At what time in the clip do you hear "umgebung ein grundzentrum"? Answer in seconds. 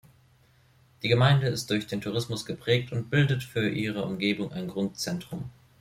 4.03-5.51